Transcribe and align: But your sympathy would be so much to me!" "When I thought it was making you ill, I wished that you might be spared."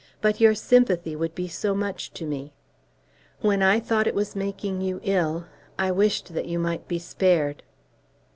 But 0.19 0.41
your 0.41 0.55
sympathy 0.55 1.15
would 1.15 1.35
be 1.35 1.47
so 1.47 1.75
much 1.75 2.11
to 2.15 2.25
me!" 2.25 2.53
"When 3.41 3.61
I 3.61 3.79
thought 3.79 4.07
it 4.07 4.15
was 4.15 4.35
making 4.35 4.81
you 4.81 4.99
ill, 5.03 5.45
I 5.77 5.91
wished 5.91 6.33
that 6.33 6.47
you 6.47 6.57
might 6.57 6.87
be 6.87 6.97
spared." 6.97 7.61